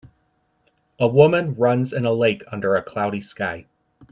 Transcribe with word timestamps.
A 0.97 1.07
woman 1.07 1.53
runs 1.53 1.93
in 1.93 2.05
a 2.05 2.11
lake 2.11 2.43
under 2.51 2.73
a 2.75 2.81
cloudy 2.81 3.21
sky. 3.21 3.67